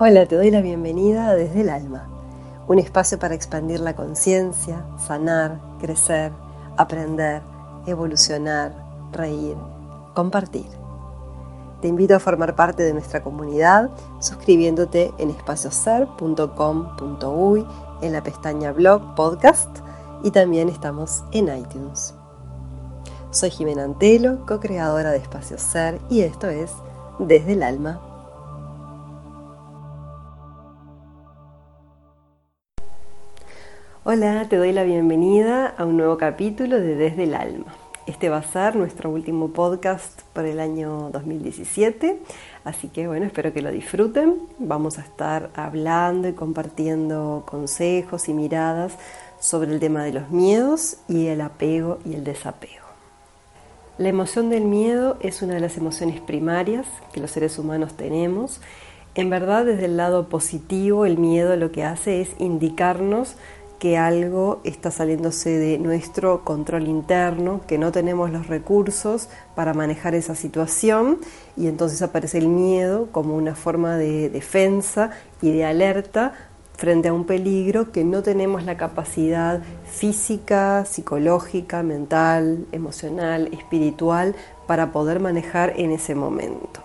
[0.00, 2.08] Hola, te doy la bienvenida desde el alma,
[2.68, 6.30] un espacio para expandir la conciencia, sanar, crecer,
[6.76, 7.42] aprender,
[7.84, 8.72] evolucionar,
[9.10, 9.56] reír,
[10.14, 10.68] compartir.
[11.82, 13.90] Te invito a formar parte de nuestra comunidad
[14.20, 17.66] suscribiéndote en espacioser.com.uy
[18.00, 19.78] en la pestaña blog podcast
[20.22, 22.14] y también estamos en iTunes.
[23.32, 26.70] Soy Jimena Antelo, co-creadora de Espacio Ser y esto es
[27.18, 28.07] Desde el Alma.
[34.10, 37.74] Hola, te doy la bienvenida a un nuevo capítulo de Desde el Alma.
[38.06, 42.18] Este va a ser nuestro último podcast por el año 2017,
[42.64, 44.36] así que bueno, espero que lo disfruten.
[44.58, 48.94] Vamos a estar hablando y compartiendo consejos y miradas
[49.40, 52.86] sobre el tema de los miedos y el apego y el desapego.
[53.98, 58.62] La emoción del miedo es una de las emociones primarias que los seres humanos tenemos.
[59.14, 63.36] En verdad, desde el lado positivo, el miedo lo que hace es indicarnos
[63.78, 70.14] que algo está saliéndose de nuestro control interno, que no tenemos los recursos para manejar
[70.14, 71.18] esa situación
[71.56, 76.32] y entonces aparece el miedo como una forma de defensa y de alerta
[76.76, 84.92] frente a un peligro que no tenemos la capacidad física, psicológica, mental, emocional, espiritual para
[84.92, 86.80] poder manejar en ese momento.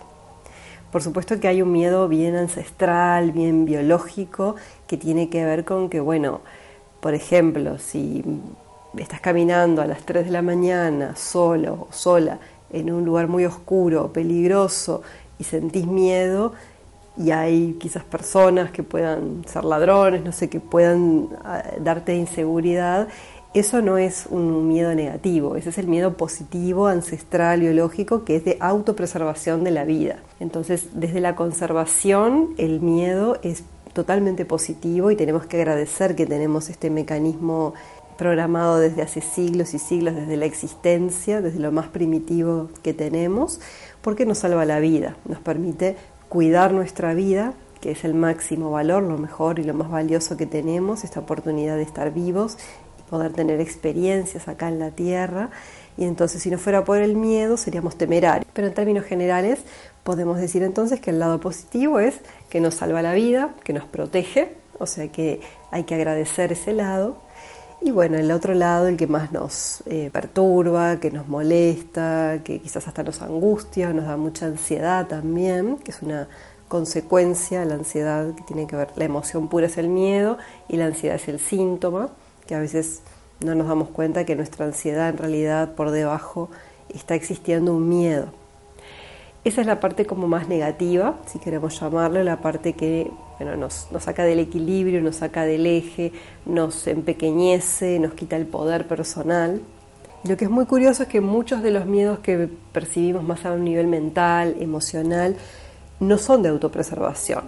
[0.91, 4.55] Por supuesto que hay un miedo bien ancestral, bien biológico,
[4.87, 6.41] que tiene que ver con que, bueno,
[7.03, 8.23] por ejemplo, si
[8.97, 12.39] estás caminando a las 3 de la mañana solo o sola
[12.71, 15.01] en un lugar muy oscuro, peligroso
[15.37, 16.53] y sentís miedo
[17.17, 23.09] y hay quizás personas que puedan ser ladrones, no sé, que puedan ah, darte inseguridad,
[23.53, 28.45] eso no es un miedo negativo, ese es el miedo positivo, ancestral, biológico, que es
[28.45, 30.19] de autopreservación de la vida.
[30.39, 36.69] Entonces, desde la conservación, el miedo es totalmente positivo y tenemos que agradecer que tenemos
[36.69, 37.73] este mecanismo
[38.17, 43.59] programado desde hace siglos y siglos, desde la existencia, desde lo más primitivo que tenemos,
[44.01, 45.95] porque nos salva la vida, nos permite
[46.29, 50.45] cuidar nuestra vida, que es el máximo valor, lo mejor y lo más valioso que
[50.45, 52.57] tenemos, esta oportunidad de estar vivos
[52.99, 55.49] y poder tener experiencias acá en la tierra.
[55.97, 58.47] Y entonces si no fuera por el miedo seríamos temerarios.
[58.53, 59.59] Pero en términos generales
[60.03, 62.15] podemos decir entonces que el lado positivo es
[62.49, 65.41] que nos salva la vida, que nos protege, o sea que
[65.71, 67.17] hay que agradecer ese lado.
[67.81, 72.59] Y bueno, el otro lado, el que más nos eh, perturba, que nos molesta, que
[72.59, 76.29] quizás hasta nos angustia, nos da mucha ansiedad también, que es una
[76.69, 80.37] consecuencia, la ansiedad que tiene que ver, la emoción pura es el miedo
[80.69, 82.09] y la ansiedad es el síntoma,
[82.47, 83.01] que a veces
[83.41, 86.49] no nos damos cuenta que nuestra ansiedad en realidad por debajo
[86.89, 88.42] está existiendo un miedo.
[89.43, 93.87] Esa es la parte como más negativa, si queremos llamarlo, la parte que bueno, nos,
[93.91, 96.13] nos, saca del equilibrio, nos saca del eje,
[96.45, 99.61] nos empequeñece, nos quita el poder personal.
[100.23, 103.51] lo que es muy curioso es que muchos de los miedos que percibimos más a
[103.51, 105.35] un nivel mental, emocional,
[105.99, 107.43] no son de autopreservación.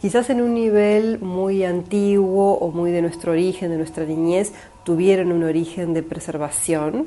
[0.00, 4.52] Quizás en un nivel muy antiguo o muy de nuestro origen, de nuestra niñez,
[4.84, 7.06] tuvieron un origen de preservación,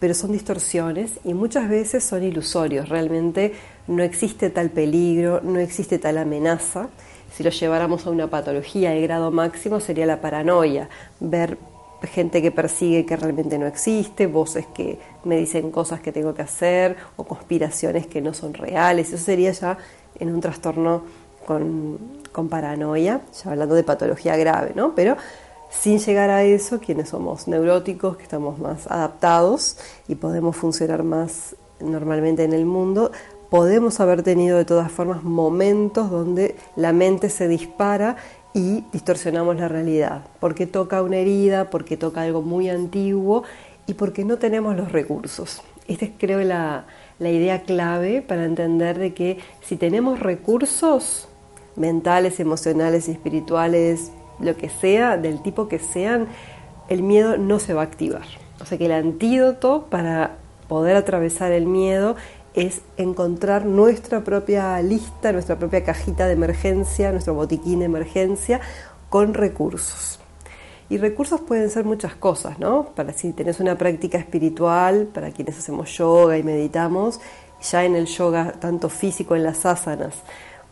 [0.00, 2.88] pero son distorsiones y muchas veces son ilusorios.
[2.88, 3.52] Realmente
[3.86, 6.88] no existe tal peligro, no existe tal amenaza.
[7.32, 10.88] Si lo lleváramos a una patología de grado máximo sería la paranoia,
[11.20, 11.58] ver
[12.02, 16.42] gente que persigue que realmente no existe, voces que me dicen cosas que tengo que
[16.42, 19.12] hacer o conspiraciones que no son reales.
[19.12, 19.76] Eso sería ya
[20.18, 21.02] en un trastorno
[21.46, 21.98] con,
[22.32, 24.94] con paranoia, ya hablando de patología grave, ¿no?
[24.94, 25.18] Pero
[25.70, 31.56] sin llegar a eso, quienes somos neuróticos, que estamos más adaptados y podemos funcionar más
[31.80, 33.12] normalmente en el mundo,
[33.48, 38.16] podemos haber tenido de todas formas momentos donde la mente se dispara
[38.52, 43.44] y distorsionamos la realidad, porque toca una herida, porque toca algo muy antiguo
[43.86, 45.62] y porque no tenemos los recursos.
[45.88, 46.84] Esta es creo la,
[47.18, 51.28] la idea clave para entender de que si tenemos recursos
[51.76, 54.10] mentales, emocionales y espirituales,
[54.40, 56.28] lo que sea, del tipo que sean,
[56.88, 58.26] el miedo no se va a activar.
[58.60, 60.36] O sea que el antídoto para
[60.68, 62.16] poder atravesar el miedo
[62.54, 68.60] es encontrar nuestra propia lista, nuestra propia cajita de emergencia, nuestro botiquín de emergencia
[69.08, 70.18] con recursos.
[70.88, 72.86] Y recursos pueden ser muchas cosas, ¿no?
[72.96, 77.20] Para si tenés una práctica espiritual, para quienes hacemos yoga y meditamos,
[77.62, 80.14] ya en el yoga, tanto físico en las asanas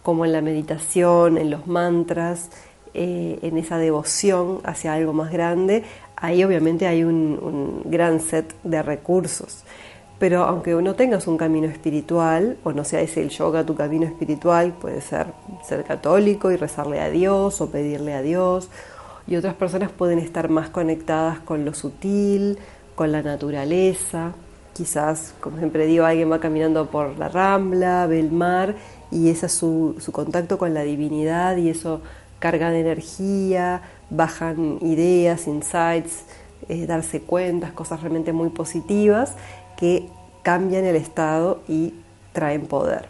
[0.03, 2.51] como en la meditación, en los mantras,
[2.95, 5.85] eh, en esa devoción hacia algo más grande,
[6.17, 9.65] ahí obviamente hay un, gran set de recursos.
[10.19, 14.05] Pero aunque no tengas un camino espiritual, o no sea ese el yoga tu camino
[14.05, 15.29] espiritual, puede ser
[15.67, 18.69] ser católico y rezarle a Dios o pedirle a Dios,
[19.29, 22.59] y otras personas pueden estar más conectadas con lo sutil,
[22.95, 24.33] con la naturaleza.
[24.73, 28.75] Quizás, como siempre digo, alguien va caminando por la rambla, ve el mar
[29.11, 32.01] y ese es su, su contacto con la divinidad y eso
[32.39, 36.25] carga de energía, bajan ideas, insights,
[36.69, 39.35] eh, darse cuentas, cosas realmente muy positivas
[39.77, 40.09] que
[40.43, 41.95] cambian el estado y
[42.33, 43.07] traen poder.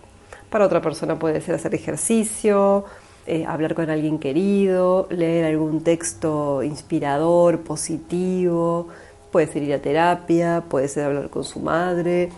[0.50, 2.84] Para otra persona puede ser hacer ejercicio,
[3.26, 8.88] eh, hablar con alguien querido, leer algún texto inspirador, positivo,
[9.30, 12.30] puede ser ir a terapia, puede ser hablar con su madre.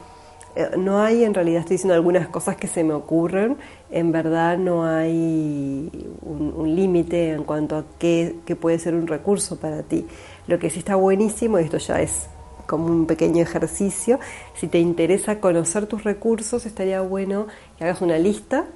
[0.57, 3.57] Eh, no hay, en realidad estoy diciendo algunas cosas que se me ocurren,
[3.91, 5.91] en verdad no hay
[6.23, 10.07] un, límite en cuanto a qué, qué puede ser un recurso para ti.
[10.47, 12.29] Lo que sí está buenísimo, y esto ya es
[12.67, 14.21] como un pequeño ejercicio,
[14.55, 18.67] si te interesa conocer tus recursos, estaría bueno que hagas una lista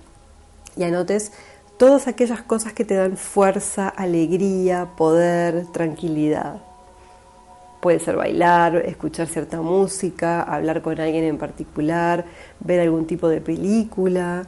[0.76, 1.32] y anotes
[1.76, 6.63] todas aquellas cosas que te dan fuerza, alegría, poder, tranquilidad.
[7.84, 12.24] Puede ser bailar, escuchar cierta música, hablar con alguien en particular,
[12.60, 14.46] ver algún tipo de película,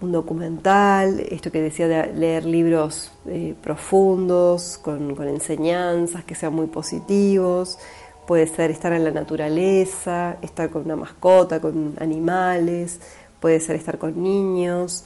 [0.00, 6.52] un documental, esto que decía de leer libros eh, profundos, con, con, enseñanzas que sean
[6.52, 7.78] muy positivos,
[8.26, 12.98] puede ser estar en la naturaleza, estar con una mascota, con animales,
[13.38, 15.04] puede ser estar con niños,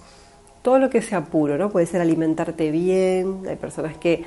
[0.62, 1.68] todo lo que sea puro, ¿no?
[1.68, 4.24] Puede ser alimentarte bien, hay personas que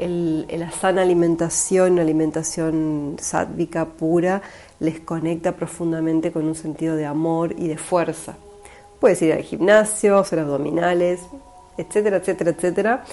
[0.00, 4.42] la sana alimentación, una alimentación sádvica pura,
[4.78, 8.36] les conecta profundamente con un sentido de amor y de fuerza.
[8.98, 11.20] Puedes ir al gimnasio, hacer abdominales,
[11.76, 13.04] etcétera, etcétera, etcétera.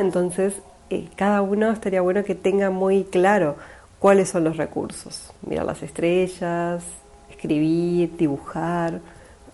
[0.00, 0.54] Entonces,
[0.90, 3.56] eh, cada uno estaría bueno que tenga muy claro
[3.98, 5.32] cuáles son los recursos.
[5.46, 6.82] Mirar las estrellas,
[7.30, 9.00] escribir, dibujar,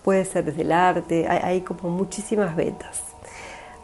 [0.03, 3.03] puede ser desde el arte, hay, como muchísimas vetas.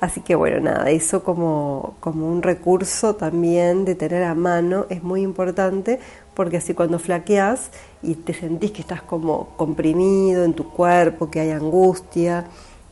[0.04, 5.02] Así que bueno, nada, eso como, como un recurso también de tener a mano es
[5.02, 5.98] muy importante
[6.34, 7.70] porque así cuando flaqueas
[8.02, 12.48] y te sentís que estás como comprimido en tu cuerpo, que hay angustia,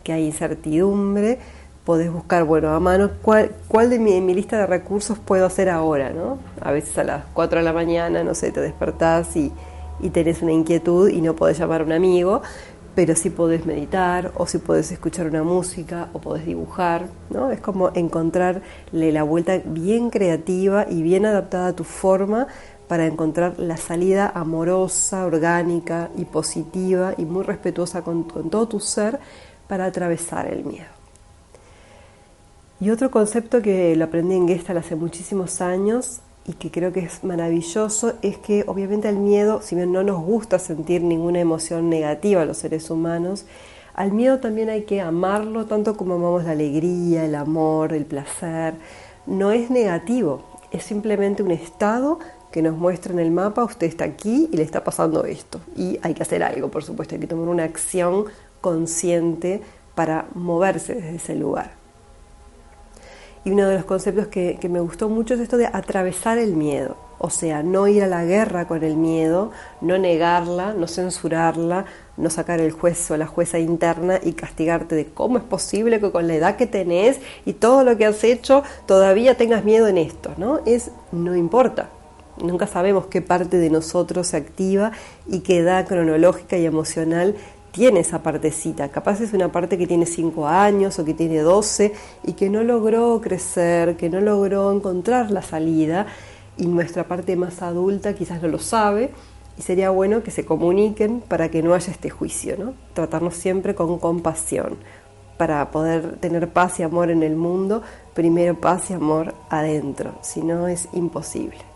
[0.06, 1.40] que hay incertidumbre,
[1.84, 5.68] podés buscar, bueno, a mano cuál, cuál de mi, mi, lista de recursos puedo hacer
[5.68, 6.40] ahora, ¿no?
[6.62, 9.52] A veces a las 4 de la mañana, no sé, te despertás y,
[10.00, 12.42] y tenés una inquietud y no podés llamar a un amigo,
[12.96, 17.52] pero sí podés meditar o si podés escuchar una música o podés dibujar, ¿no?
[17.52, 22.48] Es como encontrarle la vuelta bien creativa y bien adaptada a tu forma
[22.88, 29.20] para encontrar la salida amorosa, orgánica y positiva y muy respetuosa con, todo tu ser
[29.70, 30.90] para atravesar el miedo.
[32.82, 37.02] Y otro concepto que lo aprendí en Gestalt hace muchísimos años y que creo que
[37.02, 41.90] es maravilloso es que obviamente el miedo, si bien no nos gusta sentir ninguna emoción
[41.90, 43.46] negativa a los seres humanos,
[43.94, 48.74] al miedo también hay que amarlo tanto como amamos la alegría, el amor, el placer.
[49.26, 52.20] No es negativo, es simplemente un estado
[52.52, 55.62] que nos muestra en el mapa, usted está aquí y le está pasando esto.
[55.76, 58.26] Y hay que hacer algo, por supuesto, hay que tomar una acción
[58.62, 59.62] consciente
[59.96, 61.81] para moverse desde ese lugar.
[63.44, 66.96] Y uno de los conceptos que, me gustó mucho es esto de atravesar el miedo.
[67.18, 71.86] O sea, no ir a la guerra con el miedo, no negarla, no censurarla,
[72.18, 76.12] no sacar el juez o la jueza interna y castigarte de cómo es posible que
[76.12, 79.98] con la edad que tenés y todo lo que has hecho todavía tengas miedo en
[79.98, 80.62] esto, ¿no?
[80.66, 81.90] Es no importa.
[82.38, 84.92] Nunca sabemos qué parte de nosotros se activa
[85.28, 87.36] y qué edad cronológica y emocional
[87.72, 88.90] tiene esa partecita.
[88.90, 92.64] Capaz es una parte que tiene 5 años o que tiene 12 y que no
[92.64, 96.08] logró crecer, que no logró encontrar la salida
[96.58, 99.12] y nuestra parte más adulta quizás no lo sabe
[99.58, 102.74] y sería bueno que se comuniquen para que no haya este juicio, ¿no?
[102.94, 104.78] Tratarnos siempre con compasión
[105.38, 107.82] para poder tener paz y amor en el mundo,
[108.14, 111.71] primero paz y amor adentro, si no es imposible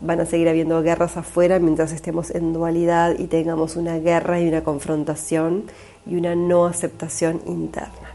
[0.00, 4.48] van a seguir habiendo guerras afuera mientras estemos en dualidad y tengamos una guerra y
[4.48, 5.64] una confrontación
[6.06, 8.14] y una no aceptación interna.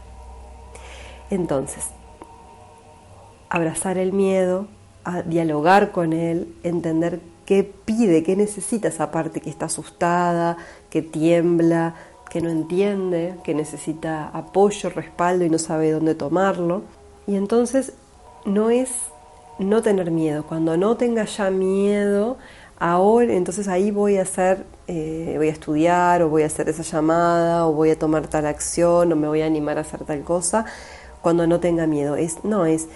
[1.30, 1.90] Entonces,
[3.48, 4.66] abrazar el miedo,
[5.26, 10.56] dialogar con él, entender qué pide, qué necesita esa parte que está asustada,
[10.90, 11.94] que tiembla,
[12.28, 16.82] que no entiende, que necesita apoyo, respaldo y no sabe dónde tomarlo.
[17.26, 17.92] Y entonces
[18.44, 18.90] no es
[19.58, 20.44] no tener miedo.
[20.44, 22.36] Cuando no tenga ya miedo,
[22.78, 26.82] ahora entonces ahí voy a hacer, eh, voy a estudiar o voy a hacer esa
[26.82, 30.22] llamada o voy a tomar tal acción o me voy a animar a hacer tal
[30.22, 30.66] cosa.
[31.22, 32.88] Cuando no tenga miedo, es no es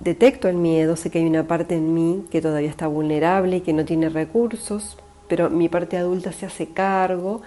[0.00, 3.60] detecto el miedo, sé que hay una parte en mí que todavía está vulnerable y
[3.60, 4.98] que no tiene recursos,
[5.28, 7.42] pero mi parte adulta se hace cargo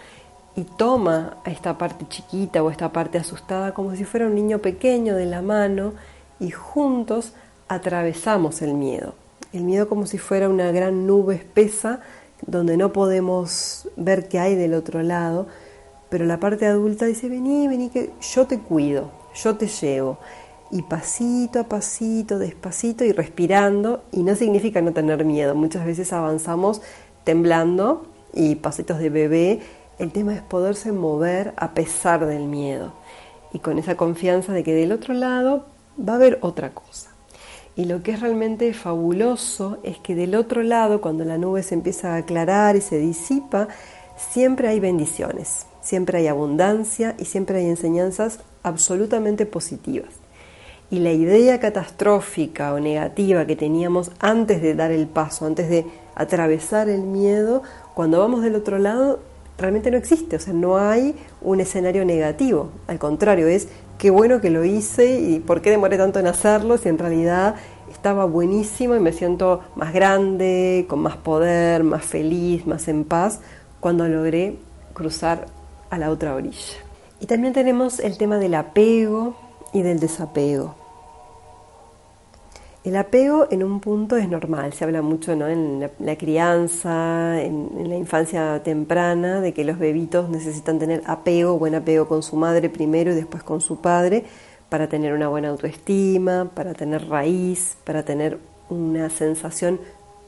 [0.56, 4.60] y toma a esta parte chiquita o esta parte asustada como si fuera un niño
[4.60, 5.94] pequeño de la mano
[6.40, 7.34] y juntos
[7.70, 9.14] atravesamos el miedo.
[9.54, 12.02] El miedo como si fuera una gran nube espesa
[12.46, 15.48] donde no podemos ver qué hay del otro lado,
[16.10, 20.18] pero la parte adulta dice, vení, vení, que yo te cuido, yo te llevo.
[20.72, 26.14] Y pasito a pasito, despacito y respirando, y no significa no tener miedo, muchas veces
[26.14, 26.82] avanzamos
[27.24, 29.60] temblando y pasitos de bebé,
[29.98, 32.94] el tema es poderse mover a pesar del miedo
[33.52, 35.66] y con esa confianza de que del otro lado
[36.00, 37.09] va a haber otra cosa.
[37.76, 41.76] Y lo que es realmente fabuloso es que del otro lado, cuando la nube se
[41.76, 43.70] empieza a aclarar y se disipa,
[44.18, 50.10] siempre hay bendiciones, siempre hay abundancia y siempre hay enseñanzas absolutamente positivas.
[50.92, 55.86] Y la idea catastrófica o negativa que teníamos antes de dar el paso, antes de
[56.16, 57.62] atravesar el miedo,
[57.94, 59.20] cuando vamos del otro lado,
[59.58, 63.68] realmente no existe, o sea, no hay un escenario negativo, al contrario, es
[64.00, 67.56] qué bueno que lo hice y por qué demoré tanto en hacerlo si en realidad
[67.92, 73.42] estaba buenísimo y me siento más grande, con más poder, más feliz, más en paz
[73.82, 74.56] cuando logré
[74.94, 75.48] cruzar
[75.90, 76.78] a la otra orilla.
[77.20, 79.36] Y también tenemos el tema del apego
[79.74, 80.79] y del desapego.
[82.84, 85.48] El apego en un punto es normal, se habla mucho ¿no?
[85.48, 91.60] en la, crianza, en, en, la infancia temprana, de que los bebitos necesitan tener apego,
[91.60, 94.24] buen apego con su madre primero y después con su padre,
[94.70, 98.38] para tener una buena autoestima, para tener raíz, para tener
[98.70, 99.80] una sensación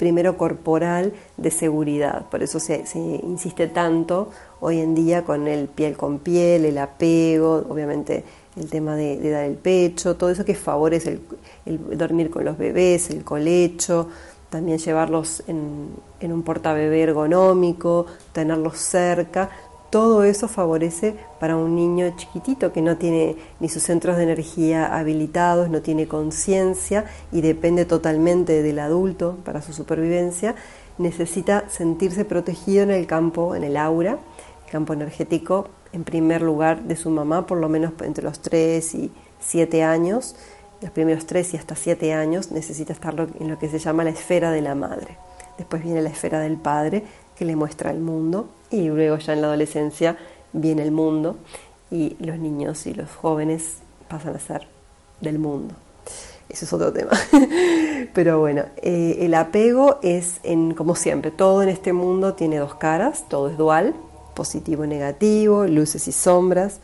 [0.02, 2.26] primero corporal de seguridad.
[2.32, 2.84] Por eso se,
[3.24, 8.24] insiste tanto hoy en día con el piel con piel, el apego, obviamente
[8.56, 11.20] el tema de, dar el pecho, todo eso que favorece
[11.66, 14.10] el, dormir con los bebés, el colecho,
[14.50, 15.90] también llevarlos en,
[16.20, 19.50] en un portabebé ergonómico, tenerlos cerca,
[19.92, 24.98] todo eso favorece para un niño chiquitito que no tiene ni sus centros de energía
[24.98, 30.56] habilitados, no tiene conciencia y depende totalmente del adulto para su supervivencia,
[30.98, 34.18] necesita sentirse protegido en el campo, en el aura,
[34.66, 38.96] el campo energético, en primer lugar de su mamá, por lo menos entre los 3
[38.96, 40.36] y 7 años,
[40.82, 44.10] los primeros 3 y hasta 7 años necesita estar en lo que se llama la
[44.10, 45.18] esfera de la madre.
[45.58, 47.04] Después viene la esfera del padre,
[47.36, 50.18] que le muestra el mundo, y luego ya en la adolescencia
[50.54, 51.38] viene el mundo
[51.90, 54.68] y los niños y los jóvenes pasan a ser
[55.20, 55.76] del mundo.
[56.50, 57.12] Eso es otro tema.
[58.14, 62.76] Pero bueno, eh, el apego es, en, como siempre, todo en este mundo tiene dos
[62.76, 63.94] caras, todo es dual,
[64.34, 66.80] positivo y negativo, luces y sombras.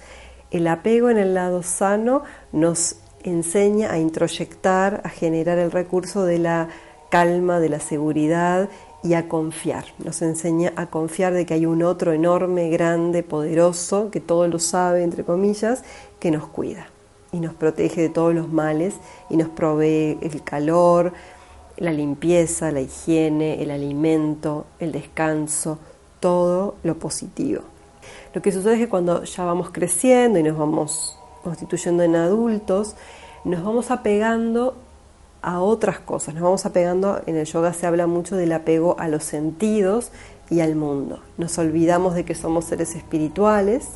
[0.51, 6.39] El apego en el lado sano nos enseña a introyectar, a generar el recurso de
[6.39, 6.69] la
[7.09, 8.69] calma, de la seguridad
[9.03, 9.85] y a confiar.
[10.03, 14.59] Nos enseña a confiar de que hay un otro enorme, grande, poderoso, que todo lo
[14.59, 15.83] sabe, entre comillas,
[16.19, 16.87] que nos cuida
[17.31, 18.95] y nos protege de todos los males
[19.29, 21.13] y nos provee el calor,
[21.77, 25.79] la limpieza, la higiene, el alimento, el descanso,
[26.19, 27.61] todo lo positivo.
[28.33, 32.95] Lo que sucede es que cuando ya vamos creciendo y nos vamos constituyendo en adultos,
[33.43, 34.75] nos vamos apegando
[35.41, 39.07] a otras cosas, nos vamos apegando, en el yoga se habla mucho del apego a
[39.07, 40.11] los sentidos
[40.49, 41.21] y al mundo.
[41.37, 43.87] Nos olvidamos de que somos seres espirituales,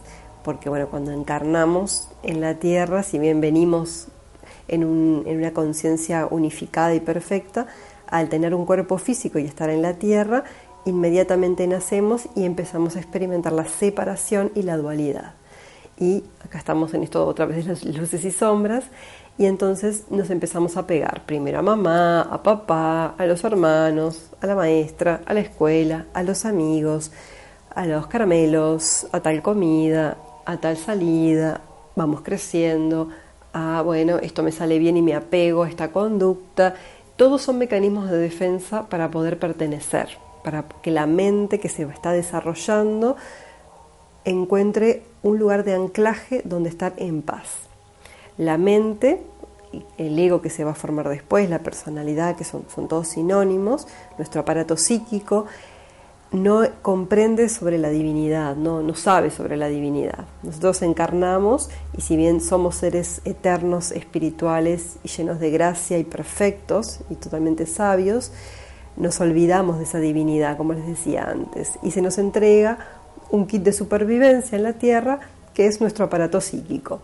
[0.44, 4.08] porque bueno, cuando encarnamos en la tierra, si bien venimos
[4.68, 7.68] en, una conciencia unificada y perfecta,
[8.08, 10.44] al tener un cuerpo físico y estar en la tierra,
[10.86, 15.34] inmediatamente nacemos y empezamos a experimentar la separación y la dualidad.
[16.00, 18.86] Y acá estamos en esto otra vez de las luces y sombras,
[19.38, 24.48] y entonces nos empezamos a pegar, primero a mamá, a papá, a los hermanos, a
[24.48, 27.12] la maestra, a la escuela, a los amigos,
[27.74, 31.62] a los caramelos, a tal comida, a tal salida,
[31.96, 33.10] vamos creciendo,
[33.54, 36.76] a bueno, esto me sale bien y me apego a esta conducta.
[37.16, 40.10] Todos son mecanismos de defensa para poder pertenecer,
[40.44, 43.16] para que la mente que se está desarrollando
[44.26, 47.48] encuentre un lugar de anclaje donde estar en paz.
[48.38, 49.22] La mente,
[49.98, 54.42] el ego que se va a formar después, la personalidad, que son, todos sinónimos, nuestro
[54.42, 55.46] aparato psíquico,
[56.32, 60.26] no comprende sobre la divinidad, no, no sabe sobre la divinidad.
[60.44, 67.02] Nosotros encarnamos y si bien somos seres eternos, espirituales y llenos de gracia y perfectos
[67.10, 68.32] y totalmente sabios,
[68.98, 72.78] nos olvidamos de esa divinidad, como les decía antes, y se nos entrega
[73.30, 75.20] un kit de supervivencia en la Tierra
[75.54, 77.02] que es nuestro aparato psíquico,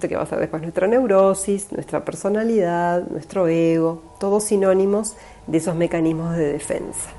[0.00, 5.14] que va a ser después nuestra neurosis, nuestra personalidad, nuestro ego, todos sinónimos
[5.46, 7.10] de esos mecanismos de defensa.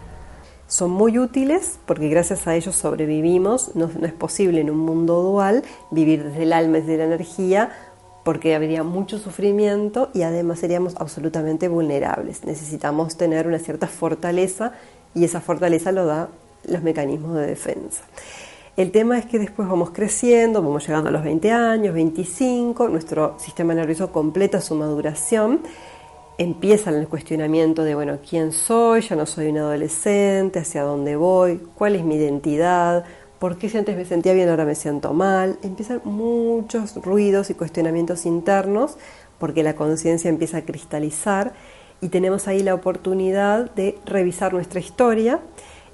[0.68, 3.76] Son muy útiles porque gracias a ellos sobrevivimos.
[3.76, 7.70] No, es posible en un mundo dual vivir desde el alma, desde la energía,
[8.24, 12.46] porque habría mucho sufrimiento y además seríamos absolutamente vulnerables.
[12.46, 14.74] Necesitamos tener una cierta fortaleza
[15.14, 16.30] y esa fortaleza lo da
[16.66, 18.04] los mecanismos de defensa.
[18.76, 23.36] El tema es que después vamos creciendo, vamos llegando a los 20 años, 25, nuestro
[23.38, 25.62] sistema nervioso completa su maduración,
[26.40, 29.02] empieza el cuestionamiento de, bueno, ¿quién soy?
[29.02, 31.62] Ya no soy un adolescente, ¿hacia dónde voy?
[31.76, 33.06] ¿Cuál es mi identidad?
[33.44, 35.60] ¿Por qué si antes me sentía bien ahora me siento mal?
[35.64, 38.96] Empiezan muchos ruidos y cuestionamientos internos
[39.38, 41.52] porque la conciencia empieza a cristalizar
[42.00, 45.42] y tenemos ahí la oportunidad de revisar nuestra historia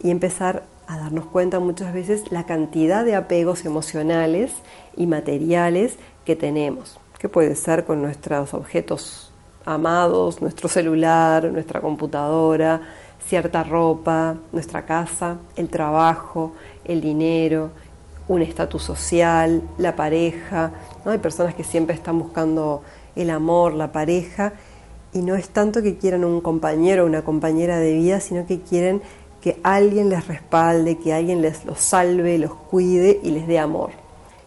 [0.03, 4.51] y empezar a darnos cuenta muchas veces la cantidad de apegos emocionales
[4.95, 9.33] y materiales que tenemos, que puede ser con nuestros objetos
[9.65, 12.79] amados, nuestro celular, nuestra computadora,
[13.25, 16.53] cierta ropa, nuestra casa, el trabajo,
[16.85, 17.71] el dinero,
[18.27, 20.71] un estatus social, la pareja.
[21.03, 21.11] ¿no?
[21.11, 22.83] Hay personas que siempre están buscando
[23.15, 24.53] el amor, la pareja,
[25.13, 28.61] y no es tanto que quieran un compañero o una compañera de vida, sino que
[28.61, 29.01] quieren
[29.41, 33.91] que alguien les respalde, que alguien les los salve, los cuide y les dé amor.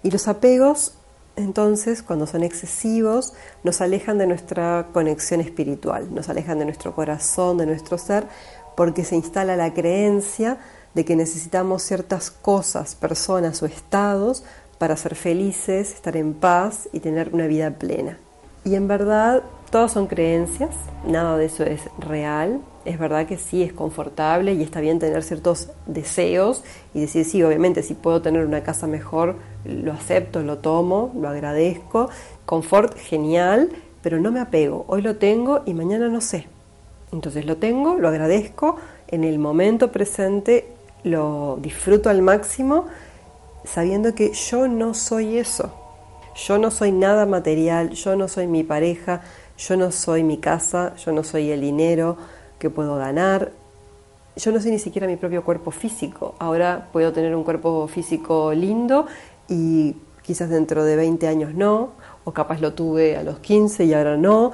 [0.03, 0.95] Y los apegos,
[1.35, 3.33] entonces, cuando son excesivos,
[3.65, 8.27] nos alejan de nuestra conexión espiritual, nos alejan de nuestro corazón, de nuestro ser,
[8.77, 10.59] porque se instala la creencia
[10.95, 14.45] de que necesitamos ciertas cosas, personas o estados
[14.79, 18.19] para ser felices, estar en paz y tener una vida plena.
[18.65, 20.71] Y en verdad, todas son creencias,
[21.07, 25.23] nada de eso es real, es verdad que sí es confortable y está bien tener
[25.23, 30.59] ciertos deseos y decir, sí, obviamente, si puedo tener una casa mejor, lo acepto, lo
[30.59, 32.09] tomo, lo agradezco.
[32.45, 33.71] Confort, genial,
[34.03, 34.85] pero no me apego.
[34.89, 36.49] Hoy lo tengo y mañana no sé.
[37.13, 38.77] Entonces lo tengo, lo agradezco,
[39.09, 40.72] en el momento presente
[41.05, 42.87] lo disfruto al máximo,
[43.65, 45.73] sabiendo que yo no soy eso.
[46.35, 49.21] Yo no soy nada material, yo no soy mi pareja,
[49.59, 52.17] yo no soy mi casa, yo no soy el dinero,
[52.59, 53.53] que puedo ganar.
[54.37, 56.35] Yo no soy ni siquiera mi propio cuerpo físico.
[56.39, 59.07] Ahora puedo tener un cuerpo físico lindo
[59.49, 61.91] y quizás dentro de 20 años no,
[62.25, 64.53] o capaz lo tuve a los 15 y ahora no.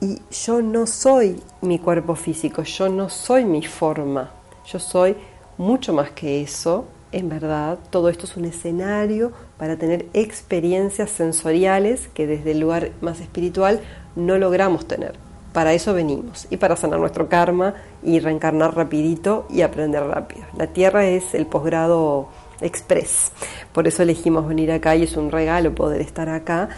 [0.00, 4.30] Y yo no soy mi cuerpo físico, yo no soy mi forma,
[4.64, 5.16] yo soy
[5.58, 6.86] mucho más que eso.
[7.12, 12.90] En verdad, todo esto es un escenario para tener experiencias sensoriales que desde el lugar
[13.00, 13.80] más espiritual
[14.14, 15.14] no logramos tener.
[15.52, 20.42] Para eso venimos y para sanar nuestro karma y reencarnar rapidito y aprender rápido.
[20.56, 22.28] La Tierra es el posgrado
[22.60, 23.32] express,
[23.72, 26.68] por eso elegimos venir acá y es un regalo poder estar acá.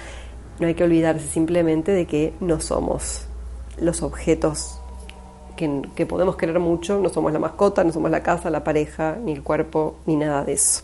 [0.60, 3.26] No hay que olvidarse simplemente de que no somos
[3.78, 4.79] los objetos
[5.94, 9.32] que, podemos querer mucho, no somos la mascota, no somos la casa, la pareja, ni
[9.32, 10.82] el cuerpo, ni nada de eso.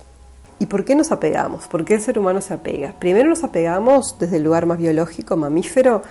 [0.58, 1.66] ¿Y por qué nos apegamos?
[1.66, 2.94] ¿Por qué el ser humano se apega?
[2.98, 6.02] Primero nos apegamos desde el lugar más biológico, mamífero,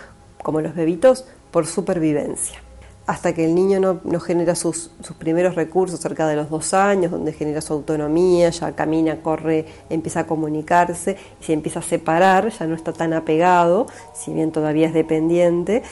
[0.43, 2.59] como los bebitos, por supervivencia.
[3.07, 7.33] Hasta que el niño no, genera sus, primeros recursos cerca de los dos años, donde
[7.33, 12.65] genera su autonomía, ya camina, corre, empieza a comunicarse y se empieza a separar, ya
[12.65, 15.83] no está tan apegado, si bien todavía es dependiente,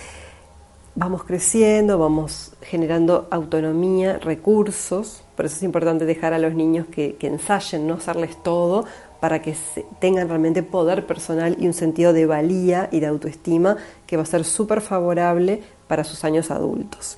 [0.95, 7.15] vamos creciendo, vamos generando autonomía, recursos, por eso es importante dejar a los niños que,
[7.15, 8.86] que ensayen, no hacerles todo,
[9.19, 9.56] para que
[9.99, 14.25] tengan realmente poder personal y un sentido de valía y de autoestima que va a
[14.25, 17.17] ser súper favorable para sus años adultos.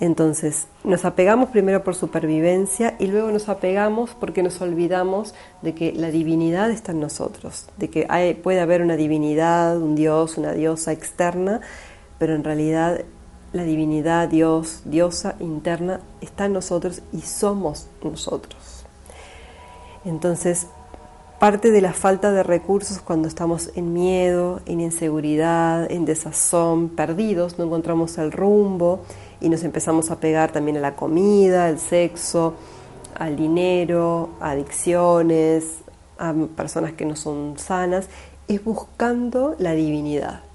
[0.00, 5.92] Entonces, nos apegamos primero por supervivencia y luego nos apegamos porque nos olvidamos de que
[5.92, 10.92] la divinidad está en nosotros, de que puede haber una divinidad, un dios, una diosa
[10.92, 11.60] externa,
[12.18, 13.04] pero en realidad
[13.52, 18.84] la divinidad, Dios, diosa interna está en nosotros y somos nosotros.
[20.04, 20.66] Entonces,
[21.38, 27.58] parte de la falta de recursos cuando estamos en miedo, en inseguridad, en desazón, perdidos,
[27.58, 29.00] no encontramos el rumbo
[29.40, 32.54] y nos empezamos a pegar también a la comida, al sexo,
[33.14, 35.78] al dinero, a adicciones,
[36.18, 38.08] a personas que no son sanas,
[38.48, 40.47] es buscando la divinidad.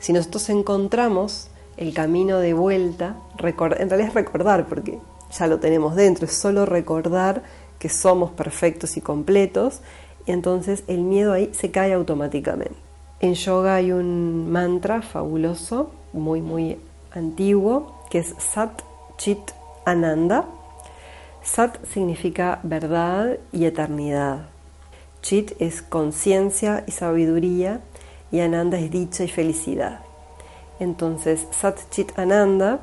[0.00, 4.98] Si nosotros encontramos el camino de vuelta, en realidad es recordar, porque
[5.38, 7.42] ya lo tenemos dentro, es solo recordar
[7.78, 9.80] que somos perfectos y completos
[10.26, 12.74] entonces el miedo ahí se cae automáticamente.
[13.20, 16.78] En yoga hay un mantra fabuloso, muy, muy
[17.12, 18.82] antiguo, que es Sat
[19.18, 19.40] Chit
[19.84, 20.46] Ananda.
[21.42, 24.48] Sat significa verdad y eternidad.
[25.22, 27.80] Chit es conciencia y sabiduría
[28.30, 30.00] y Ananda es dicha y felicidad.
[30.78, 32.80] Entonces, Sat Chit Ananda,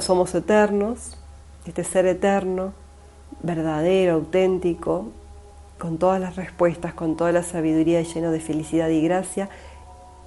[0.00, 1.16] somos eternos,
[1.66, 2.72] este ser eterno,
[3.42, 5.06] verdadero, auténtico,
[5.78, 9.48] con todas las respuestas, con toda la sabiduría y lleno de felicidad y gracia,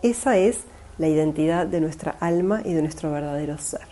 [0.01, 0.61] esa es
[0.97, 3.87] la identidad de nuestra alma y de nuestro verdadero ser.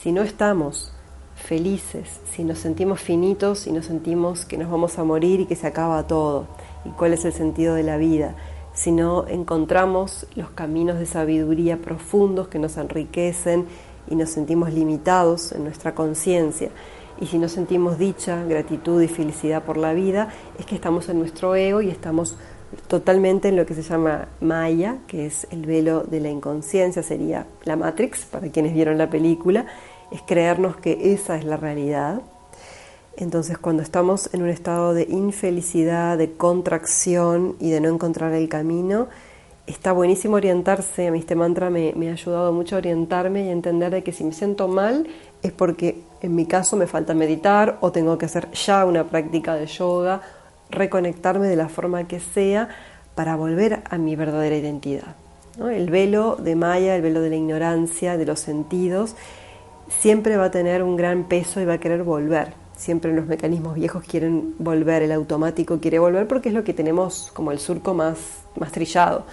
[0.00, 0.92] Si no estamos
[1.34, 5.56] felices, si nos sentimos finitos y nos sentimos que nos vamos a morir y que
[5.56, 6.46] se acaba todo,
[6.84, 8.34] y cuál es el sentido de la vida,
[8.78, 13.66] si no encontramos los caminos de sabiduría profundos que nos enriquecen
[14.08, 16.70] y nos sentimos limitados en nuestra conciencia,
[17.20, 20.28] y si no sentimos dicha, gratitud y felicidad por la vida,
[20.60, 22.36] es que estamos en nuestro ego y estamos
[22.86, 27.48] totalmente en lo que se llama Maya, que es el velo de la inconsciencia, sería
[27.64, 29.66] la Matrix, para quienes vieron la película,
[30.12, 32.22] es creernos que esa es la realidad.
[33.20, 38.48] Entonces cuando estamos en un estado de infelicidad, de contracción y de no encontrar el
[38.48, 39.08] camino,
[39.66, 43.52] está buenísimo orientarse, a mí este mantra me, ha ayudado mucho a orientarme y a
[43.52, 45.08] entender de que si me siento mal
[45.42, 49.56] es porque en mi caso me falta meditar o tengo que hacer ya una práctica
[49.56, 50.22] de yoga
[50.70, 52.68] reconectarme de la forma que sea
[53.16, 55.16] para volver a mi verdadera identidad.
[55.58, 59.16] El velo de Maya, el velo de la ignorancia, de los sentidos,
[59.88, 62.67] siempre va a tener un gran peso y va a querer volver.
[62.78, 67.30] Siempre los mecanismos viejos quieren volver, el automático quiere volver porque es lo que tenemos
[67.34, 68.18] como el surco más,
[68.54, 69.24] más trillado.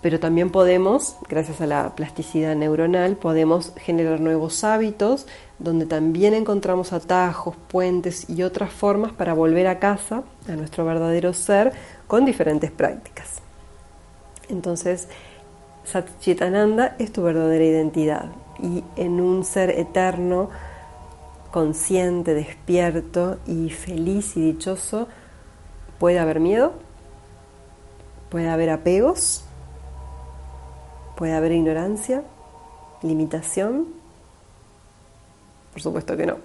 [0.00, 5.26] Pero también podemos, gracias a la plasticidad neuronal, podemos generar nuevos hábitos
[5.58, 11.34] donde también encontramos atajos, puentes y otras formas para volver a casa, a nuestro verdadero
[11.34, 11.72] ser,
[12.06, 13.42] con diferentes prácticas.
[14.48, 15.08] Entonces,
[15.84, 18.26] Satchitananda es tu verdadera identidad
[18.62, 20.48] y en un ser eterno,
[21.52, 25.06] consciente, despierto y feliz y dichoso,
[26.00, 26.72] puede haber miedo,
[28.30, 29.44] puede haber apegos,
[31.16, 32.24] puede haber ignorancia,
[33.02, 33.86] limitación,
[35.72, 36.38] por supuesto que no.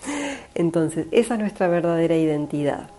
[0.54, 2.90] Entonces, esa es nuestra verdadera identidad.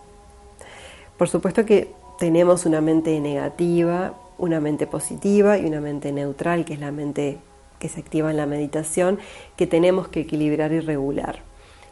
[1.18, 6.74] Por supuesto que tenemos una mente negativa, una mente positiva y una mente neutral, que
[6.74, 7.38] es la mente
[7.78, 9.18] que se activa en la meditación,
[9.56, 11.49] que tenemos que equilibrar y regular.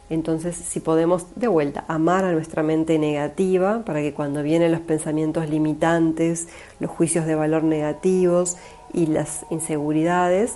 [0.09, 4.81] Entonces, si podemos de vuelta amar a nuestra mente negativa para que cuando vienen los
[4.81, 6.47] pensamientos limitantes,
[6.79, 8.57] los juicios de valor negativos
[8.91, 10.55] y las inseguridades,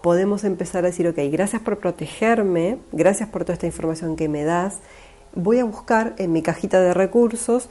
[0.00, 4.44] podemos empezar a decir, ok, gracias por protegerme, gracias por toda esta información que me
[4.44, 4.78] das,
[5.34, 7.68] voy a buscar en mi cajita de recursos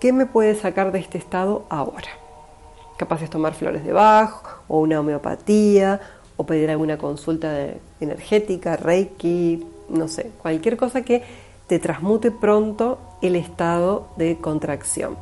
[0.00, 2.08] qué me puede sacar de este estado ahora.
[2.98, 6.00] Capaz es tomar flores de Bach o una homeopatía
[6.36, 7.68] o pedir alguna consulta
[8.00, 11.22] energética, reiki, no sé, cualquier cosa que
[11.66, 15.16] te transmute pronto el estado de contracción.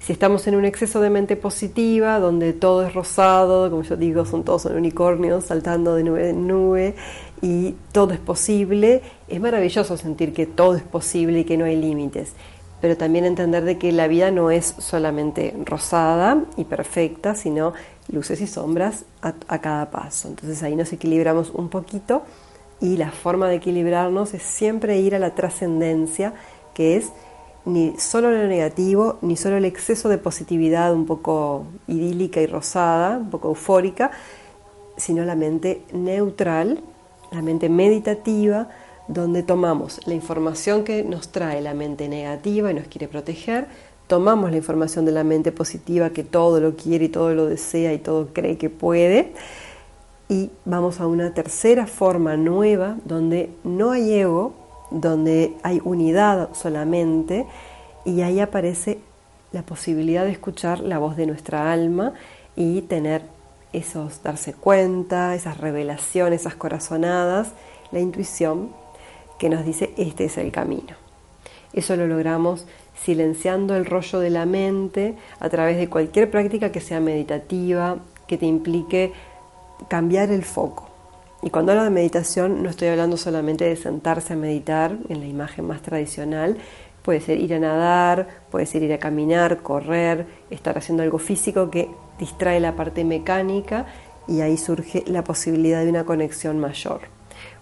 [0.00, 4.24] Si estamos en un exceso de mente positiva, donde todo es rosado, como yo digo,
[4.24, 6.96] son todos unicornios saltando de nube en nube
[7.40, 11.76] y todo es posible, es maravilloso sentir que todo es posible y que no hay
[11.76, 12.32] límites,
[12.80, 17.72] pero también entender de que la vida no es solamente rosada y perfecta, sino
[18.10, 20.26] luces y sombras a cada paso.
[20.26, 22.24] Entonces ahí nos equilibramos un poquito
[22.82, 26.34] y la forma de equilibrarnos es siempre ir a la trascendencia,
[26.74, 27.12] que es
[27.64, 33.18] ni solo lo negativo, ni solo el exceso de positividad un poco idílica y rosada,
[33.18, 34.10] un poco eufórica,
[34.96, 36.82] sino la mente neutral,
[37.30, 38.68] la mente meditativa,
[39.06, 43.68] donde tomamos la información que nos trae la mente negativa y nos quiere proteger,
[44.08, 47.92] tomamos la información de la mente positiva que todo lo quiere y todo lo desea
[47.92, 49.34] y todo cree que puede,
[50.28, 54.54] y vamos a una tercera forma nueva donde no hay ego,
[54.90, 57.46] donde hay unidad solamente
[58.04, 58.98] y ahí aparece
[59.52, 62.14] la posibilidad de escuchar la voz de nuestra alma
[62.56, 63.22] y tener
[63.72, 67.52] esos darse cuenta, esas revelaciones, esas corazonadas,
[67.90, 68.70] la intuición
[69.38, 70.96] que nos dice este es el camino.
[71.72, 72.66] Eso lo logramos
[73.02, 78.38] silenciando el rollo de la mente a través de cualquier práctica que sea meditativa, que
[78.38, 79.12] te implique
[79.88, 80.88] cambiar el foco.
[81.42, 85.26] Y cuando hablo de meditación no estoy hablando solamente de sentarse a meditar en la
[85.26, 86.56] imagen más tradicional,
[87.02, 91.68] puede ser ir a nadar, puede ser ir a caminar, correr, estar haciendo algo físico
[91.68, 93.86] que distrae la parte mecánica
[94.28, 97.00] y ahí surge la posibilidad de una conexión mayor.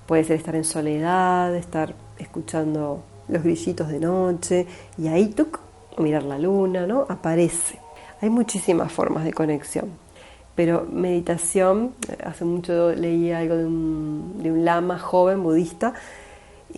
[0.06, 4.66] Puede ser estar en soledad, estar escuchando los grillitos de noche
[4.98, 5.34] y ahí
[5.96, 7.06] mirar la luna, ¿no?
[7.08, 7.78] Aparece.
[8.20, 10.09] Hay muchísimas formas de conexión
[10.60, 15.94] pero meditación, hace mucho leí algo de un, de un lama joven budista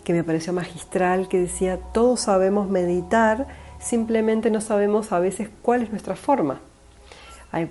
[0.04, 3.48] que me pareció magistral, que decía, todos sabemos meditar,
[3.80, 6.60] simplemente no sabemos a veces cuál es nuestra forma.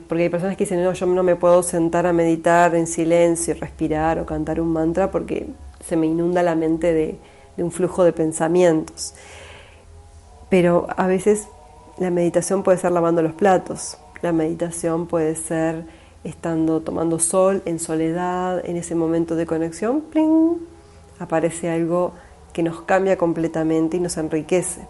[0.10, 3.56] porque hay personas que dicen, no, yo no me puedo sentar a meditar en silencio,
[3.58, 5.48] respirar o cantar un mantra porque
[5.80, 7.20] se me inunda la mente de,
[7.56, 9.14] de un flujo de pensamientos.
[10.50, 11.48] Pero a veces
[11.98, 17.80] la meditación puede ser lavando los platos, la meditación puede ser estando tomando sol en
[17.80, 20.04] soledad, en ese momento de conexión,
[21.20, 22.14] aparece algo
[22.54, 24.88] que nos cambia completamente y nos enriquece.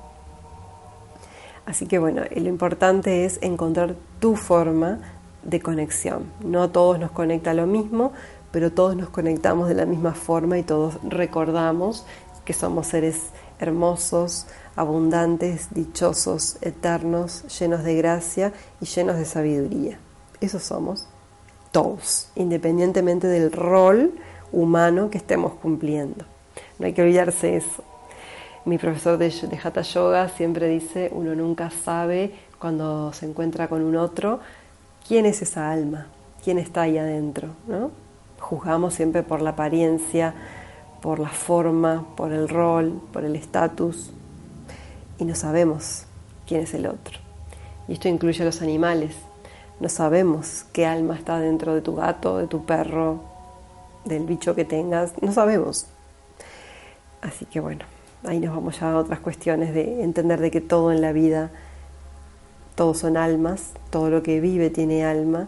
[1.65, 4.99] Así que bueno, lo importante es encontrar tu forma
[5.43, 6.25] de conexión.
[6.43, 8.11] No a todos nos conecta lo mismo,
[8.51, 12.05] pero todos nos conectamos de la misma forma y todos recordamos
[12.45, 19.99] que somos seres hermosos, abundantes, dichosos, eternos, llenos de gracia y llenos de sabiduría.
[20.41, 21.07] Eso somos
[21.71, 24.11] todos, independientemente del rol
[24.51, 26.25] humano que estemos cumpliendo.
[26.79, 27.83] No hay que olvidarse eso.
[28.65, 33.81] Mi profesor de, de Hatha Yoga siempre dice, uno nunca sabe cuando se encuentra con
[33.81, 34.39] un otro
[35.07, 36.07] quién es esa alma,
[36.43, 37.49] quién está ahí adentro.
[37.67, 37.91] ¿no?
[38.39, 40.33] Juzgamos siempre por la apariencia,
[41.01, 44.11] por la forma, por el rol, por el estatus,
[45.17, 46.05] y no sabemos
[46.47, 47.17] quién es el otro.
[47.87, 49.15] Y esto incluye a los animales.
[49.81, 53.21] No sabemos qué alma está dentro de tu gato, de tu perro,
[54.05, 55.19] del bicho que tengas.
[55.23, 55.87] No sabemos.
[57.23, 57.85] Así que bueno,
[58.23, 61.49] ahí nos vamos ya a otras cuestiones de entender de que todo en la vida,
[62.75, 65.47] todos son almas, todo lo que vive tiene alma.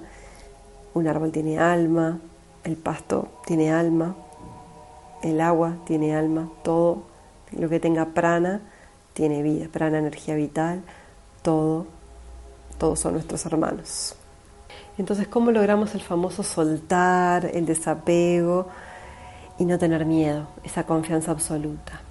[0.95, 2.19] Un árbol tiene alma,
[2.63, 4.15] el pasto tiene alma,
[5.21, 7.03] el agua tiene alma, todo
[7.51, 8.61] lo que tenga prana
[9.13, 10.81] tiene vida, prana energía vital,
[11.43, 11.85] todo,
[12.79, 14.15] todos son nuestros hermanos.
[14.97, 18.67] Entonces, ¿cómo logramos el famoso soltar, el desapego
[19.57, 22.01] y no tener miedo, esa confianza absoluta?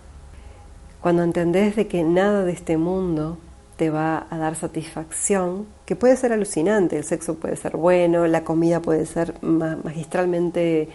[1.00, 3.38] Cuando entendés de que nada de este mundo
[3.76, 8.44] te va a dar satisfacción, que puede ser alucinante, el sexo puede ser bueno, la
[8.44, 10.88] comida puede ser magistralmente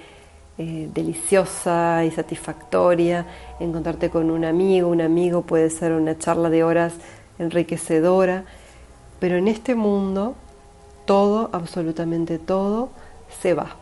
[0.58, 3.26] eh, deliciosa y satisfactoria,
[3.60, 6.94] encontrarte con un amigo, un amigo puede ser una charla de horas
[7.40, 8.44] enriquecedora,
[9.20, 10.36] pero en este mundo
[11.08, 12.90] todo, absolutamente todo,
[13.42, 13.76] se va.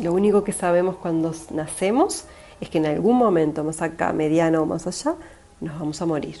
[0.00, 2.24] Lo único que sabemos cuando nacemos
[2.60, 5.14] es que en algún momento, más acá, mediano o más allá,
[5.60, 6.38] nos vamos a morir.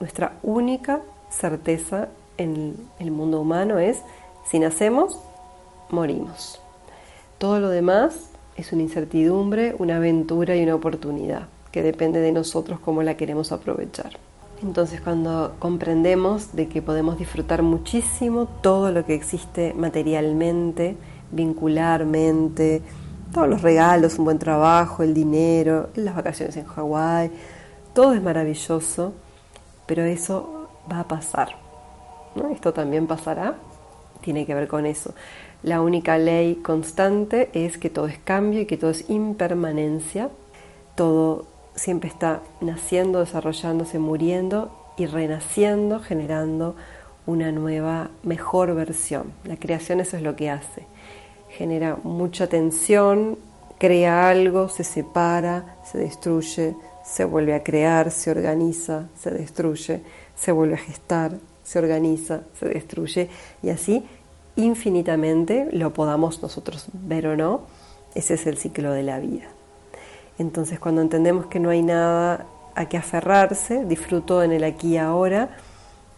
[0.00, 4.00] Nuestra única certeza en el mundo humano es,
[4.50, 5.18] si nacemos,
[5.90, 6.60] morimos.
[7.38, 12.80] Todo lo demás es una incertidumbre, una aventura y una oportunidad que depende de nosotros
[12.80, 14.16] cómo la queremos aprovechar.
[14.64, 20.96] Entonces cuando comprendemos de que podemos disfrutar muchísimo todo lo que existe materialmente,
[21.30, 22.80] vincularmente,
[23.32, 27.30] todos los regalos, un buen trabajo, el dinero, las vacaciones en Hawái,
[27.92, 29.12] todo es maravilloso,
[29.86, 31.56] pero eso va a pasar.
[32.50, 33.56] Esto también pasará,
[34.22, 35.14] tiene que ver con eso.
[35.62, 40.30] La única ley constante es que todo es cambio y que todo es impermanencia.
[40.94, 46.76] Todo siempre está naciendo, desarrollándose, muriendo y renaciendo, generando
[47.26, 49.32] una nueva, mejor versión.
[49.44, 50.86] La creación eso es lo que hace.
[51.48, 53.38] Genera mucha tensión,
[53.78, 60.02] crea algo, se separa, se destruye, se vuelve a crear, se organiza, se destruye,
[60.36, 63.28] se vuelve a gestar, se organiza, se destruye
[63.62, 64.04] y así
[64.56, 67.62] infinitamente, lo podamos nosotros ver o no,
[68.14, 69.53] ese es el ciclo de la vida.
[70.38, 74.98] Entonces cuando entendemos que no hay nada a que aferrarse, disfruto en el aquí y
[74.98, 75.56] ahora,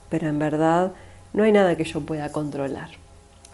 [0.08, 0.92] pero en verdad
[1.32, 2.90] no hay nada que yo pueda controlar.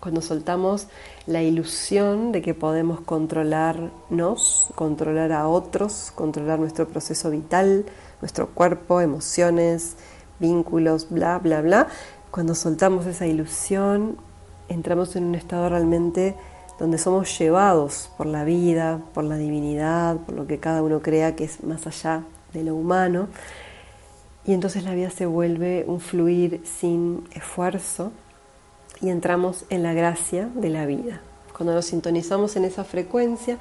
[0.01, 0.89] Cuando soltamos
[1.27, 7.85] la ilusión de que podemos controlarnos, controlar a otros, controlar nuestro proceso vital,
[8.21, 9.97] nuestro cuerpo, emociones,
[10.41, 11.89] vínculos, bla, bla, bla,
[12.31, 14.17] cuando soltamos esa ilusión
[14.69, 16.35] entramos en un estado realmente
[16.79, 21.37] donde somos llevados por la vida, por la divinidad, por lo que cada uno crea
[21.37, 23.29] que es más allá de lo humano.
[24.45, 28.13] Y entonces la vida se vuelve un fluir sin esfuerzo
[29.01, 31.21] y entramos en la gracia de la vida.
[31.57, 33.59] Cuando nos sintonizamos en esa frecuencia,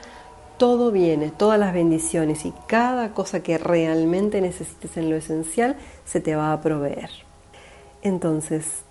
[0.57, 6.19] todo viene, todas las bendiciones y cada cosa que realmente necesites en lo esencial se
[6.19, 7.09] te va a proveer.
[8.03, 8.83] Entonces,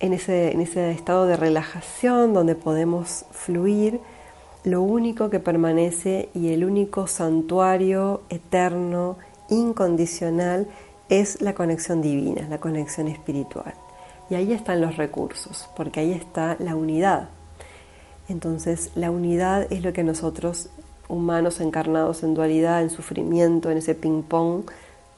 [0.00, 4.00] en ese, en ese estado de relajación donde podemos fluir,
[4.64, 9.16] lo único que permanece y el único santuario eterno,
[9.48, 10.66] incondicional,
[11.08, 13.74] es la conexión divina, la conexión espiritual.
[14.28, 17.28] Y ahí están los recursos, porque ahí está la unidad.
[18.28, 20.68] Entonces, la unidad es lo que nosotros,
[21.08, 24.64] humanos encarnados en dualidad, en sufrimiento, en ese ping-pong,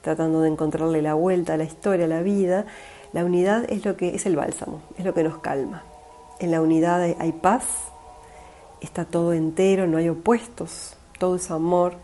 [0.03, 2.67] tratando de encontrarle la vuelta a la historia, a la vida,
[3.13, 5.83] la unidad es lo que es el bálsamo, es lo que nos calma.
[6.41, 7.65] En la unidad hay, paz,
[8.81, 11.95] está todo entero, no hay opuestos, todo es amor,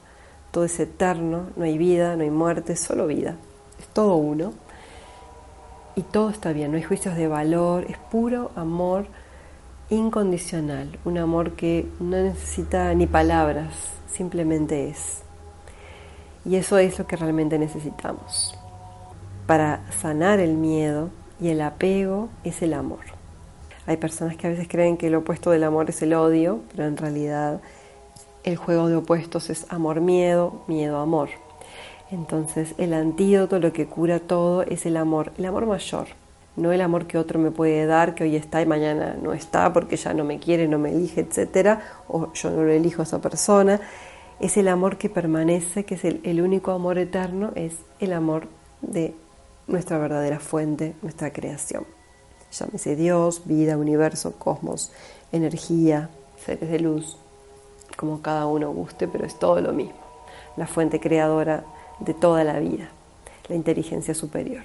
[0.51, 3.37] todo es eterno, no hay vida, no hay muerte, solo vida,
[3.79, 4.53] es todo uno.
[5.97, 9.07] Y todo está bien, no hay juicios de valor, es puro amor
[9.91, 13.75] incondicional, un amor que no necesita ni palabras,
[14.11, 15.23] simplemente es.
[16.45, 18.59] Y eso es lo que realmente necesitamos.
[19.47, 23.01] Para sanar el miedo y el apego es el amor.
[23.87, 26.87] Hay personas que a veces creen que el opuesto del amor es el odio, pero
[26.87, 27.61] en realidad
[28.45, 31.29] el juego de opuestos es amor-miedo, miedo-amor.
[32.11, 36.07] Entonces el antídoto, lo que cura todo, es el amor, el amor mayor,
[36.57, 39.73] no el amor que otro me puede dar, que hoy está y mañana no está
[39.73, 43.05] porque ya no me quiere, no me elige, etcétera, o yo no lo elijo a
[43.05, 43.81] esa persona.
[44.41, 48.49] Es el amor que permanece, que es el, el único amor eterno, es el amor
[48.81, 49.15] de
[49.67, 51.87] nuestra verdadera fuente, nuestra creación.
[52.53, 54.93] Llámese Dios, vida, universo, cosmos,
[55.33, 56.11] energía,
[56.45, 57.17] seres de luz,
[57.97, 59.99] como cada uno guste, pero es todo lo mismo.
[60.57, 61.65] La fuente creadora
[62.01, 62.89] de toda la vida,
[63.49, 64.65] la inteligencia superior.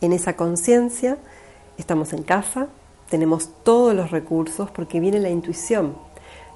[0.00, 1.16] En esa conciencia
[1.78, 2.68] estamos en casa,
[3.08, 5.94] tenemos todos los recursos porque viene la intuición.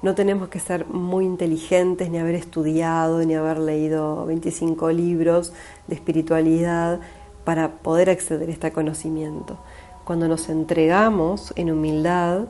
[0.01, 5.53] No tenemos que ser muy inteligentes, ni haber estudiado, ni haber leído 25 libros
[5.87, 6.99] de espiritualidad
[7.47, 9.57] para poder acceder a este conocimiento.
[10.03, 12.41] Cuando nos entregamos en humildad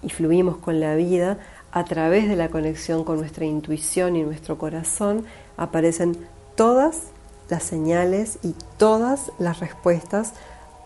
[0.00, 1.36] y fluimos con la vida,
[1.70, 5.26] a través de la conexión con nuestra intuición y nuestro corazón,
[5.58, 6.16] aparecen
[6.54, 7.08] todas
[7.50, 10.32] las señales y todas las respuestas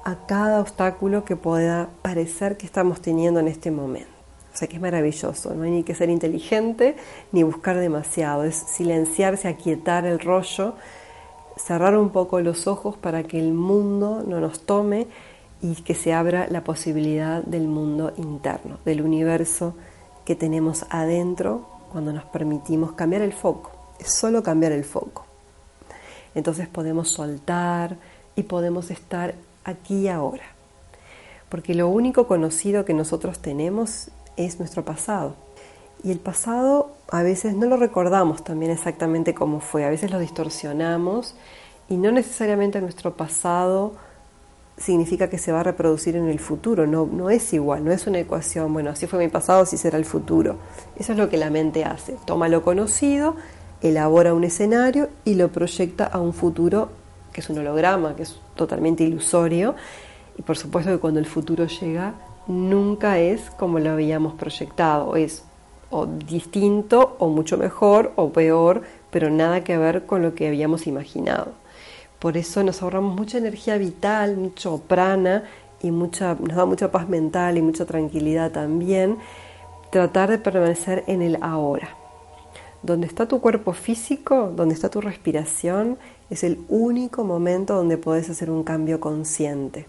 [0.03, 4.11] a cada obstáculo que pueda parecer que estamos teniendo en este momento.
[4.53, 6.97] O sea que es maravilloso, no hay ni que ser inteligente
[7.31, 10.75] ni buscar demasiado, es silenciarse, aquietar el rollo,
[11.57, 15.07] cerrar un poco los ojos para que el mundo no nos tome
[15.63, 19.75] y que se abra la posibilidad del mundo interno, del universo
[20.25, 23.73] que tenemos adentro cuando nos permitimos cambiar el foco.
[23.99, 25.25] Es solo cambiar el foco.
[26.35, 27.97] Entonces podemos soltar
[28.35, 30.45] y podemos estar aquí ahora.
[31.49, 35.46] Porque lo único conocido que nosotros tenemos es nuestro pasado.
[36.07, 40.21] Y el pasado a veces no lo recordamos también exactamente cómo fue, a veces lo
[40.21, 41.35] distorsionamos
[41.89, 43.95] y no necesariamente nuestro pasado
[44.77, 48.07] significa que se va a reproducir en el futuro, no, no es igual, no es
[48.07, 50.59] una ecuación, bueno, así fue mi pasado, así será el futuro.
[50.97, 53.35] Eso es lo que la mente hace, toma lo conocido
[53.83, 56.89] elabora un escenario y lo proyecta a un futuro
[57.33, 59.75] que es un holograma, que es totalmente ilusorio.
[60.39, 62.15] Y por supuesto que cuando el futuro llega,
[62.47, 65.43] nunca es como lo habíamos proyectado, es
[65.91, 70.87] o distinto o mucho mejor o peor, pero nada que ver con lo que habíamos
[70.87, 71.53] imaginado.
[72.19, 75.45] Por eso nos ahorramos mucha energía vital, mucho prana
[75.83, 79.19] y mucha, nos da mucha paz mental y mucha tranquilidad también
[79.91, 81.89] tratar de permanecer en el ahora.
[82.83, 85.99] Donde está tu cuerpo físico, donde está tu respiración,
[86.31, 89.87] es el único momento donde puedes hacer un cambio consciente.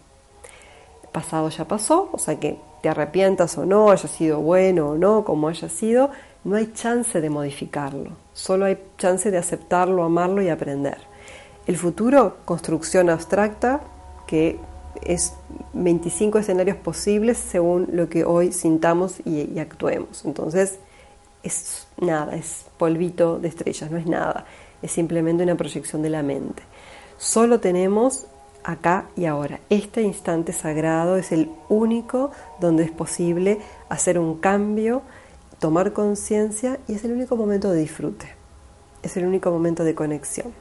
[1.17, 5.25] Pasado ya pasó, o sea que te arrepientas o no, haya sido bueno o no,
[5.25, 6.11] como haya sido,
[6.43, 10.99] no hay chance de modificarlo, solo hay chance de aceptarlo, amarlo y aprender.
[11.65, 13.81] El futuro, construcción abstracta,
[14.27, 14.59] que
[15.01, 15.33] es
[15.73, 20.23] 25 escenarios posibles según lo que hoy sintamos y, y actuemos.
[20.23, 20.77] Entonces,
[21.41, 24.45] es nada, es polvito de estrellas, no es nada,
[24.83, 26.61] es simplemente una proyección de la mente.
[27.17, 28.27] Solo tenemos
[28.67, 29.61] acá y ahora.
[29.69, 35.01] Este instante sagrado es el único donde es posible hacer un cambio,
[35.59, 38.27] tomar conciencia y es el único momento de disfrute,
[39.03, 40.53] es el único momento de conexión.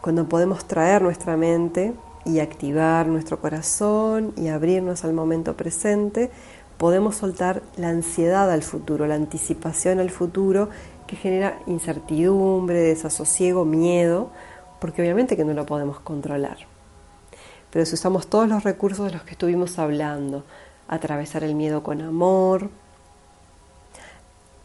[0.00, 1.92] Cuando podemos traer nuestra mente
[2.24, 6.30] y activar nuestro corazón y abrirnos al momento presente,
[6.78, 10.68] podemos soltar la ansiedad al futuro, la anticipación al futuro
[11.08, 14.30] que genera incertidumbre, desasosiego, miedo,
[14.82, 16.56] porque obviamente que no lo podemos controlar.
[17.70, 20.42] Pero si usamos todos los recursos de los que estuvimos hablando,
[20.88, 22.68] atravesar el miedo con amor,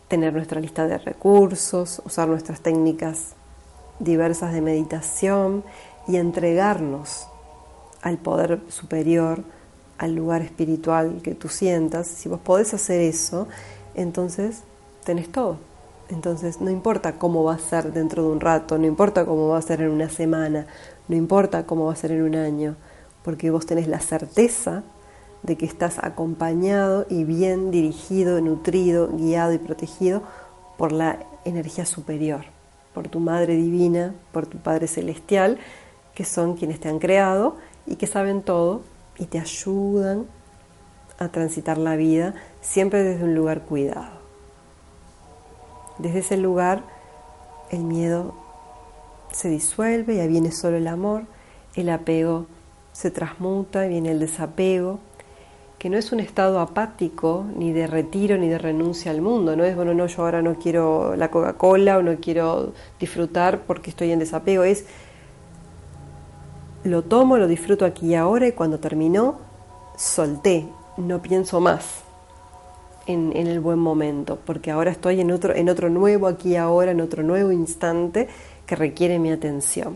[0.08, 3.36] tener nuestra lista de recursos, usar nuestras técnicas
[4.00, 5.64] diversas de meditación
[6.08, 7.28] y entregarnos
[8.02, 9.44] al poder superior,
[10.00, 13.48] al lugar espiritual que tú sientas, si vos podés hacer eso,
[13.94, 14.64] entonces
[15.04, 15.60] tenés todo.
[16.10, 19.58] Entonces no importa cómo va a ser dentro de un rato, no importa cómo va
[19.58, 20.66] a ser en una semana,
[21.08, 22.76] no importa cómo va a ser en un año,
[23.24, 24.84] porque vos tenés la certeza
[25.44, 30.24] de que estás acompañado y bien dirigido, nutrido, guiado y protegido
[30.78, 32.46] por la energía superior,
[32.94, 35.58] por tu Madre Divina, por tu Padre Celestial,
[36.16, 38.82] que son quienes te han creado y que saben todo
[39.18, 40.26] y te ayudan
[41.20, 44.17] a transitar la vida siempre desde un lugar cuidado.
[46.00, 46.84] Desde ese lugar
[47.70, 48.34] el miedo
[49.32, 51.24] se disuelve y viene solo el amor,
[51.76, 52.46] el apego
[52.92, 55.00] se transmuta y viene el desapego,
[55.78, 59.64] que no es un estado apático, ni de retiro, ni de renuncia al mundo, no
[59.64, 64.12] es, bueno, no, yo ahora no quiero la Coca-Cola o no quiero disfrutar porque estoy
[64.12, 64.86] en desapego, es
[66.84, 69.40] lo tomo, lo disfruto aquí y ahora y cuando terminó,
[69.96, 70.68] solté,
[70.98, 72.07] no pienso más
[73.08, 77.02] en, el buen momento, porque ahora estoy en otro, en otro nuevo aquí ahora, en
[77.02, 78.28] otro nuevo instante
[78.66, 79.96] que requiere mi atención.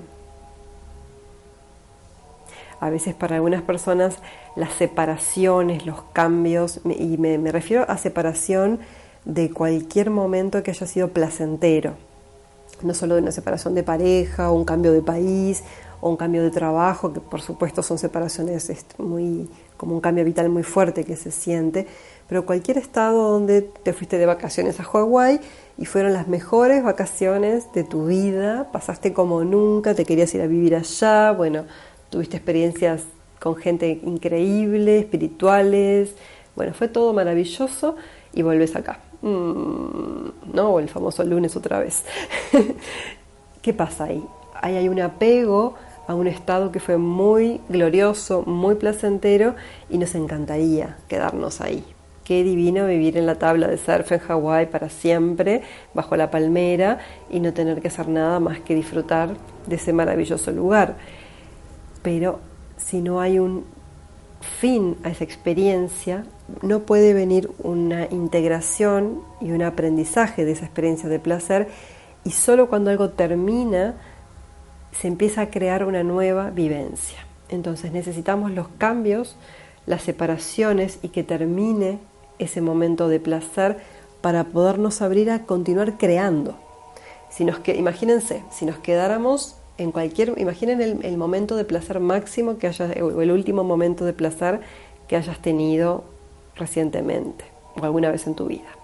[2.80, 4.18] A veces para algunas personas
[4.56, 8.80] las separaciones, los cambios, y me, me refiero a separación
[9.26, 11.94] de cualquier momento que haya sido placentero,
[12.82, 15.64] no solo de una separación de pareja o un cambio de país
[16.00, 19.48] o un cambio de trabajo, que por supuesto son separaciones muy,
[19.82, 21.88] como un cambio vital muy fuerte que se siente,
[22.30, 25.40] pero cualquier estado donde te fuiste de vacaciones a Hawái
[25.76, 30.46] y fueron las mejores vacaciones de tu vida, pasaste como nunca, te querías ir a
[30.46, 31.66] vivir allá, bueno,
[32.12, 33.06] tuviste experiencias
[33.40, 36.14] con gente increíble, espirituales,
[36.56, 37.96] bueno, fue todo maravilloso
[38.34, 39.00] y vuelves acá.
[39.24, 42.06] Mm, no, el famoso lunes otra vez.
[43.64, 44.24] ¿Qué pasa ahí?
[44.62, 45.74] Ahí hay un apego
[46.12, 49.56] a un estado que fue muy glorioso, muy placentero
[49.90, 51.86] y nos encantaría quedarnos ahí.
[52.26, 55.62] Qué divino vivir en la tabla de surf en Hawái para siempre,
[55.94, 57.00] bajo la palmera
[57.30, 59.38] y no tener que hacer nada más que disfrutar
[59.68, 60.98] de ese maravilloso lugar.
[62.02, 62.40] Pero
[62.76, 63.64] si no hay un
[64.60, 66.26] fin a esa experiencia,
[66.62, 71.70] no puede venir una integración y un aprendizaje de esa experiencia de placer
[72.26, 73.96] y solo cuando algo termina
[74.92, 77.26] se empieza a crear una nueva vivencia.
[77.50, 79.36] Entonces necesitamos los cambios,
[79.86, 82.00] las separaciones y que termine
[82.40, 83.78] ese momento de placer
[84.22, 86.56] para podernos abrir a continuar creando.
[87.30, 92.58] Si nos que, imagínense, si nos quedáramos en cualquier, imaginen el, momento de placer máximo
[92.58, 94.62] que hayas, o el último momento de placer
[95.08, 96.04] que hayas tenido
[96.56, 98.81] recientemente o alguna vez en tu vida.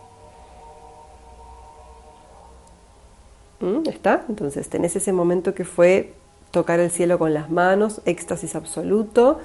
[3.59, 4.23] ¿Está?
[4.29, 6.13] Entonces tenés ese momento que fue
[6.51, 9.39] tocar el cielo con las manos, éxtasis absoluto,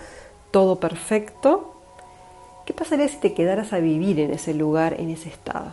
[0.50, 1.74] todo perfecto.
[2.66, 5.72] ¿Qué pasaría si te quedaras a vivir en ese lugar, en ese estado?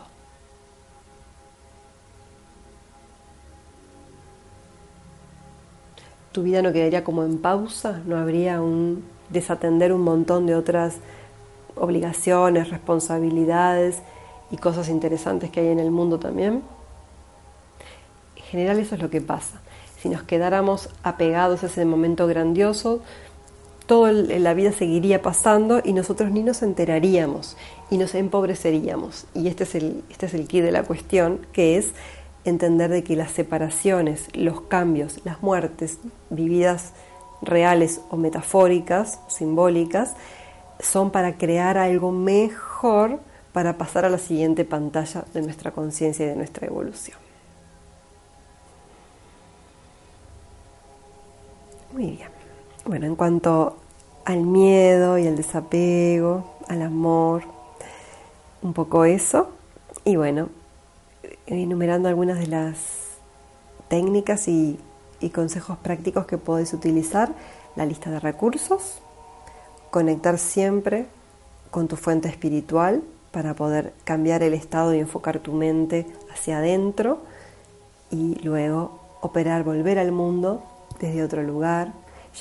[6.31, 10.97] Tu vida no quedaría como en pausa, no habría un desatender un montón de otras
[11.75, 14.01] obligaciones, responsabilidades
[14.49, 16.63] y cosas interesantes que hay en el mundo también
[18.49, 19.61] general eso es lo que pasa.
[20.01, 23.01] Si nos quedáramos apegados a ese momento grandioso,
[23.85, 27.57] toda la vida seguiría pasando y nosotros ni nos enteraríamos
[27.89, 29.25] y nos empobreceríamos.
[29.33, 31.87] Y este es el, este es el key de la cuestión, que es
[32.45, 35.97] entender de que las separaciones, los cambios, las muertes
[36.29, 36.93] vividas
[37.41, 40.15] reales o metafóricas, simbólicas,
[40.79, 43.19] son para crear algo mejor
[43.53, 47.28] para pasar a la siguiente pantalla de nuestra conciencia y de nuestra evolución.
[51.91, 52.29] Muy bien.
[52.85, 53.77] Bueno, en cuanto
[54.25, 57.43] al miedo y al desapego, al amor,
[58.61, 59.49] un poco eso.
[60.05, 60.49] Y bueno,
[61.47, 62.77] enumerando algunas de las
[63.87, 64.79] técnicas y,
[65.33, 67.33] consejos prácticos que podés utilizar,
[67.75, 69.01] la lista de recursos,
[69.89, 71.07] conectar siempre
[71.71, 77.19] con tu fuente espiritual para poder cambiar el estado y enfocar tu mente hacia adentro
[78.11, 80.63] y luego operar, volver al mundo
[80.99, 81.93] desde otro lugar,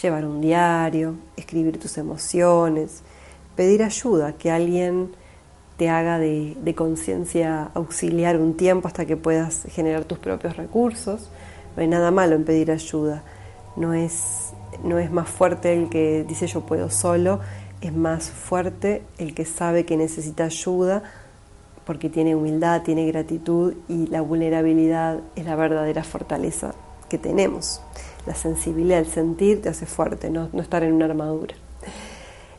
[0.03, 3.03] llevar un diario, escribir tus emociones,
[3.57, 5.11] pedir ayuda, que alguien
[5.77, 11.31] te haga de, conciencia auxiliar un tiempo hasta que puedas generar tus propios recursos.
[11.77, 13.23] No hay nada malo en pedir ayuda.
[13.77, 14.53] No es,
[14.83, 17.41] no es más fuerte el que dice yo puedo solo,
[17.81, 21.05] es más fuerte el que sabe que necesita ayuda
[21.85, 26.75] porque tiene humildad, tiene gratitud y la vulnerabilidad es la verdadera fortaleza
[27.09, 27.81] que tenemos
[28.29, 31.55] la sensibilidad, el sentir te hace fuerte, no, estar en una armadura.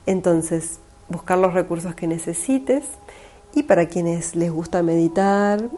[0.08, 2.84] Entonces, buscar los recursos que necesites
[3.54, 5.70] y para quienes les gusta meditar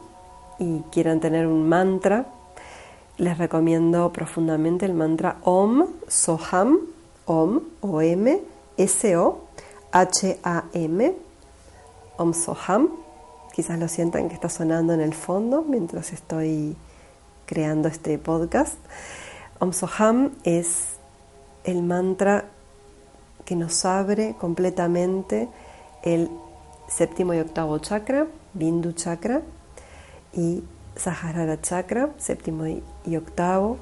[0.60, 2.28] y quieran tener un mantra,
[3.18, 6.80] les recomiendo profundamente el mantra Om Soham,
[7.26, 8.40] Om, O-M,
[8.78, 9.42] S-O,
[9.92, 11.16] H-A-M,
[12.16, 12.90] Om Soham.
[13.54, 16.78] Quizás lo sientan que está sonando en el fondo mientras estoy
[17.46, 18.78] creando este podcast.
[19.62, 20.96] Om Soham es
[21.66, 22.46] el mantra
[23.46, 25.50] que nos abre completamente
[26.02, 26.32] el
[26.88, 29.44] séptimo y octavo chakra, Bindu chakra,
[30.34, 30.64] y
[30.96, 33.78] Sahasrara Chakra, séptimo y octavo,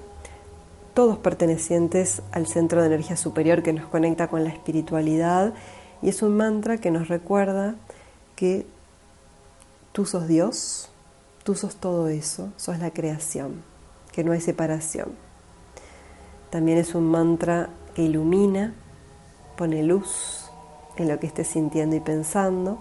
[0.94, 5.54] todos pertenecientes al centro de energía superior que nos conecta con la espiritualidad
[6.02, 7.76] y es un mantra que nos recuerda
[8.36, 8.66] que
[9.94, 10.90] tú sos Dios,
[11.46, 13.64] tú sos todo eso, sos la creación,
[14.12, 15.29] que no hay separación.
[16.50, 18.74] También es un mantra que ilumina,
[19.58, 20.50] pone luz
[20.98, 22.80] en lo que estés sintiendo y pensando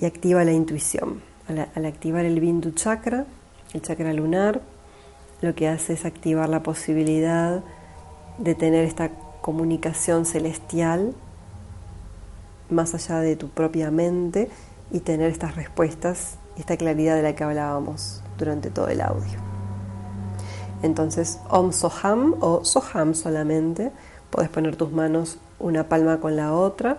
[0.00, 1.22] y activa la intuición.
[1.48, 3.24] Al, activar el Bindu chakra,
[3.72, 4.60] el chakra lunar,
[5.40, 7.62] lo que hace es activar la posibilidad
[8.38, 11.14] de tener esta comunicación celestial
[12.70, 14.50] más allá de tu propia mente
[14.90, 19.47] y tener estas respuestas esta claridad de la que hablábamos durante todo el audio.
[20.82, 23.92] Entonces, Om Soham o Soham solamente,
[24.30, 26.98] puedes poner tus manos una palma con la otra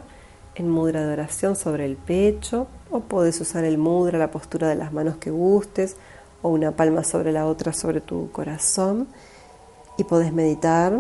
[0.56, 4.76] en mudra de oración sobre el pecho o puedes usar el mudra, la postura de
[4.76, 5.96] las manos que gustes
[6.42, 9.08] o una palma sobre la otra sobre tu corazón
[9.98, 11.00] y puedes meditar.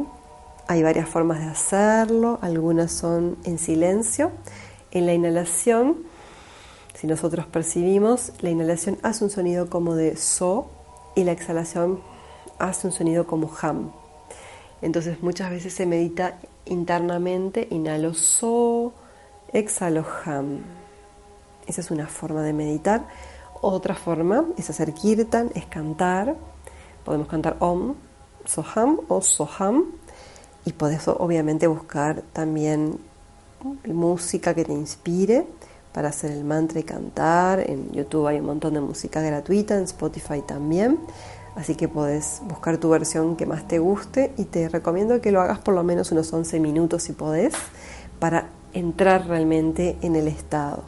[0.67, 4.31] Hay varias formas de hacerlo, algunas son en silencio.
[4.91, 5.97] En la inhalación,
[6.93, 10.69] si nosotros percibimos, la inhalación hace un sonido como de so
[11.15, 11.99] y la exhalación
[12.59, 13.91] hace un sonido como ham.
[14.81, 18.93] Entonces muchas veces se medita internamente, inhalo so,
[19.51, 20.59] exhalo ham.
[21.67, 23.07] Esa es una forma de meditar.
[23.61, 26.35] Otra forma es hacer kirtan, es cantar.
[27.03, 27.95] Podemos cantar Om,
[28.45, 29.85] Soham o Soham.
[30.65, 32.99] Y podés obviamente buscar también
[33.85, 35.45] música que te inspire
[35.93, 37.59] para hacer el mantra y cantar.
[37.59, 40.99] En YouTube hay un montón de música gratuita, en Spotify también.
[41.59, 45.41] Así que podés buscar tu versión que más te guste y te recomiendo que lo
[45.41, 47.53] hagas por lo menos unos 11 minutos si podés
[48.17, 50.83] para entrar realmente en el estado.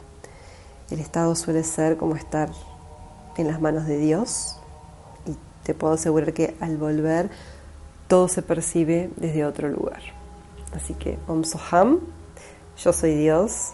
[0.90, 2.48] El estado suele ser como estar
[3.36, 4.56] en las manos de Dios
[5.26, 7.28] y te puedo asegurar que al volver
[8.08, 10.00] todo se percibe desde otro lugar.
[10.74, 12.00] Así que Om Soham,
[12.78, 13.72] yo soy Dios,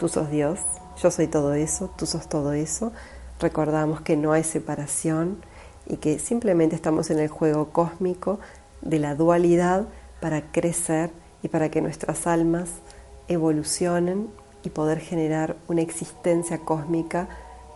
[0.00, 0.58] tú sos Dios,
[1.00, 2.90] yo soy todo eso, tú sos todo eso.
[3.38, 5.38] Recordamos que no hay separación
[5.86, 8.38] y que simplemente estamos en el juego cósmico
[8.80, 9.86] de la dualidad
[10.20, 11.10] para crecer
[11.42, 12.70] y para que nuestras almas
[13.28, 14.28] evolucionen
[14.64, 17.28] y poder generar una existencia cósmica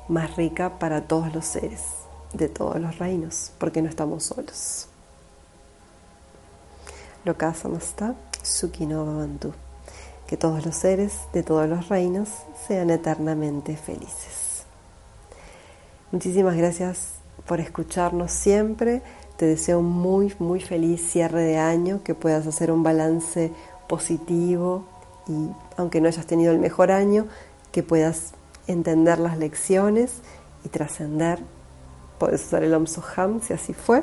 [0.09, 1.83] más rica para todos los seres
[2.33, 4.89] de todos los reinos, porque no estamos solos.
[7.25, 9.53] Lokasamasta Sukino Bantu.
[10.27, 12.29] Que todos los seres de todos los reinos
[12.67, 14.65] sean eternamente felices.
[16.11, 17.15] Muchísimas gracias
[17.47, 19.03] por escucharnos siempre.
[19.37, 23.53] Te deseo un muy, muy feliz cierre de año, que puedas hacer un balance
[23.89, 24.85] positivo
[25.29, 27.27] y aunque no hayas tenido el mejor año,
[27.73, 28.33] que puedas
[28.67, 30.21] entender las lecciones
[30.65, 31.41] y trascender.
[32.19, 34.03] Puedes usar el Om Soham si así fue.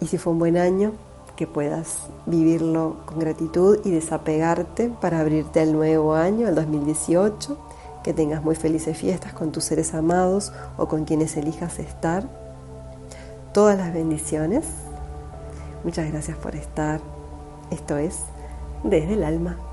[0.00, 0.92] Y si fue un buen año,
[1.36, 7.65] que puedas vivirlo con gratitud y desapegarte para abrirte al nuevo año, al 2018.
[8.06, 12.28] Que tengas muy felices fiestas con tus seres amados o con quienes elijas estar.
[13.52, 14.64] Todas las bendiciones.
[15.82, 17.00] Muchas gracias por estar.
[17.72, 18.20] Esto es
[18.84, 19.65] Desde el Alma.